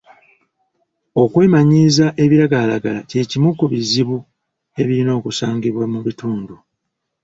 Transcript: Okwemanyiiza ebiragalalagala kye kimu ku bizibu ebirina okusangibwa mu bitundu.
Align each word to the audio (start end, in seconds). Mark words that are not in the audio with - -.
Okwemanyiiza 1.23 2.05
ebiragalalagala 2.23 2.99
kye 3.09 3.21
kimu 3.29 3.49
ku 3.59 3.65
bizibu 3.71 4.17
ebirina 4.81 5.11
okusangibwa 5.19 5.85
mu 5.93 5.99
bitundu. 6.07 6.55